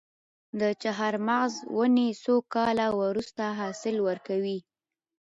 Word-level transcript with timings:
د 0.59 0.61
چهارمغز 0.81 1.53
ونې 1.77 2.09
څو 2.23 2.35
کاله 2.53 2.87
وروسته 3.01 3.43
حاصل 3.59 3.95
ورکوي؟ 4.07 4.59